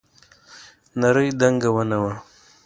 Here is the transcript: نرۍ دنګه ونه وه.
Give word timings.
نرۍ 0.99 1.29
دنګه 1.39 1.69
ونه 1.75 1.97
وه. 2.03 2.11